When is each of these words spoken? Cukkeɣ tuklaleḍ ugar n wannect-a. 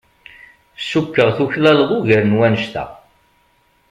Cukkeɣ 0.89 1.29
tuklaleḍ 1.37 1.89
ugar 1.97 2.23
n 2.25 2.37
wannect-a. 2.37 2.85